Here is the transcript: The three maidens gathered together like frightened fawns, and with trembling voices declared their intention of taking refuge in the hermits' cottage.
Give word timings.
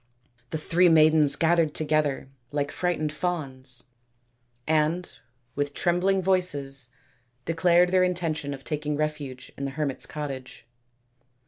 The 0.49 0.57
three 0.57 0.89
maidens 0.89 1.35
gathered 1.35 1.75
together 1.75 2.27
like 2.51 2.71
frightened 2.71 3.13
fawns, 3.13 3.83
and 4.65 5.07
with 5.53 5.75
trembling 5.75 6.23
voices 6.23 6.89
declared 7.45 7.89
their 7.91 8.01
intention 8.03 8.55
of 8.55 8.63
taking 8.63 8.97
refuge 8.97 9.51
in 9.55 9.65
the 9.65 9.69
hermits' 9.77 10.07
cottage. 10.07 10.65